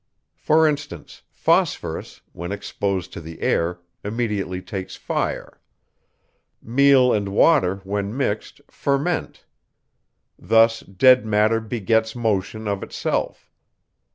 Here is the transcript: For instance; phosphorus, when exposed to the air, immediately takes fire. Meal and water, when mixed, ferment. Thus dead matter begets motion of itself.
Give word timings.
For 0.39 0.67
instance; 0.67 1.21
phosphorus, 1.31 2.21
when 2.33 2.51
exposed 2.51 3.13
to 3.13 3.21
the 3.21 3.39
air, 3.41 3.81
immediately 4.03 4.59
takes 4.59 4.95
fire. 4.95 5.61
Meal 6.59 7.13
and 7.13 7.29
water, 7.29 7.81
when 7.83 8.17
mixed, 8.17 8.61
ferment. 8.67 9.45
Thus 10.39 10.79
dead 10.79 11.23
matter 11.23 11.59
begets 11.59 12.15
motion 12.15 12.67
of 12.67 12.81
itself. 12.81 13.47